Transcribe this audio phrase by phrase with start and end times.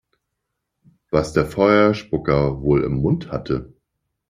[1.11, 3.71] Was der Feuerspucker wohl im Mund hatte?